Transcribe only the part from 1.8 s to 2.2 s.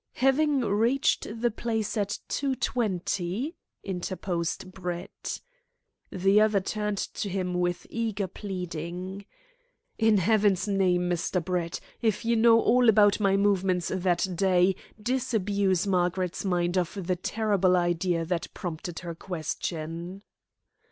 at